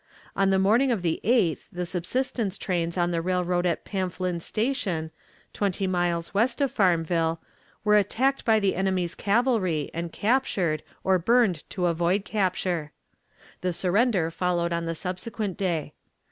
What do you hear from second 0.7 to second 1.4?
of the